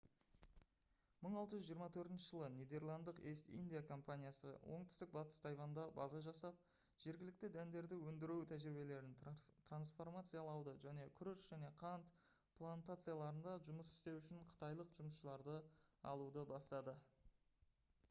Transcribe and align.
1624 1.29 2.13
жылы 2.27 2.45
нидерландтық 2.53 3.17
east 3.31 3.49
india 3.57 3.81
компаниясы 3.89 4.53
оңтүстік 4.77 5.11
батыс 5.17 5.37
тайваньда 5.45 5.83
база 5.99 6.21
жасап 6.27 6.63
жергілікті 7.05 7.49
дәндерді 7.57 7.99
өндіру 8.11 8.37
тәжірибелерін 8.53 9.13
трансформациялауды 9.67 10.73
және 10.85 11.05
күріш 11.21 11.43
және 11.51 11.69
қант 11.83 12.15
плантацияларында 12.61 13.53
жұмыс 13.69 13.91
істеу 13.99 14.17
үшін 14.23 14.41
қытайлық 14.55 14.97
жұмысшыларды 15.01 15.61
алуды 16.15 16.47
бастады 16.55 16.97